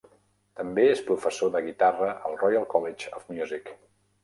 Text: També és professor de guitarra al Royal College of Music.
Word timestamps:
També 0.61 0.85
és 0.93 1.03
professor 1.09 1.51
de 1.57 1.61
guitarra 1.67 2.09
al 2.31 2.39
Royal 2.41 2.67
College 2.75 3.15
of 3.21 3.31
Music. 3.39 3.73